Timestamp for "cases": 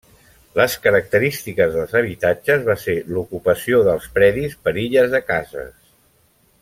5.29-5.71